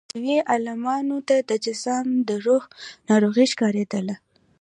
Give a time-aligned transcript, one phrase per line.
[0.17, 2.63] عیسوي عالمانو ته جذام د روح
[3.09, 4.15] ناروغي ښکارېدله.